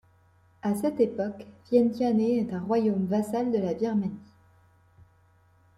[0.63, 4.17] A cette époque, Vientiane est un royaume vassal de la Birmanie.